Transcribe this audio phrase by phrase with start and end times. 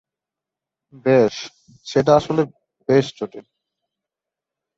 [1.05, 1.35] বেশ
[1.87, 2.41] সেটা আসলে
[2.89, 3.45] বেশ জটিল।